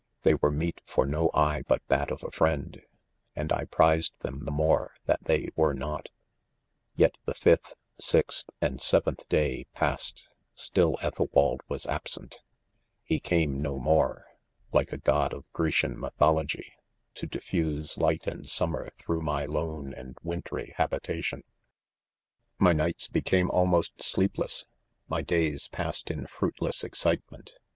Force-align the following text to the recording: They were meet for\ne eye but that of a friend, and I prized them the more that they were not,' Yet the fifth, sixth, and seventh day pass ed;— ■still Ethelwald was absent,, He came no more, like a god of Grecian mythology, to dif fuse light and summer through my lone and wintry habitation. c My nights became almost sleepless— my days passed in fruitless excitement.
They 0.23 0.33
were 0.33 0.49
meet 0.49 0.81
for\ne 0.83 1.29
eye 1.35 1.61
but 1.67 1.83
that 1.89 2.09
of 2.09 2.23
a 2.23 2.31
friend, 2.31 2.81
and 3.35 3.53
I 3.53 3.65
prized 3.65 4.19
them 4.21 4.45
the 4.45 4.51
more 4.51 4.95
that 5.05 5.25
they 5.25 5.49
were 5.55 5.75
not,' 5.75 6.09
Yet 6.95 7.19
the 7.25 7.35
fifth, 7.35 7.75
sixth, 7.99 8.49
and 8.61 8.81
seventh 8.81 9.29
day 9.29 9.67
pass 9.75 10.11
ed;— 10.11 10.21
■still 10.57 10.97
Ethelwald 11.03 11.61
was 11.67 11.85
absent,, 11.85 12.41
He 13.03 13.19
came 13.19 13.61
no 13.61 13.77
more, 13.77 14.25
like 14.73 14.91
a 14.91 14.97
god 14.97 15.33
of 15.33 15.45
Grecian 15.53 15.99
mythology, 15.99 16.73
to 17.13 17.27
dif 17.27 17.43
fuse 17.43 17.95
light 17.99 18.25
and 18.25 18.49
summer 18.49 18.89
through 18.97 19.21
my 19.21 19.45
lone 19.45 19.93
and 19.93 20.17
wintry 20.23 20.73
habitation. 20.77 21.41
c 21.41 21.45
My 22.57 22.73
nights 22.73 23.07
became 23.07 23.51
almost 23.51 24.01
sleepless— 24.01 24.65
my 25.07 25.21
days 25.21 25.67
passed 25.67 26.09
in 26.09 26.25
fruitless 26.25 26.83
excitement. 26.83 27.51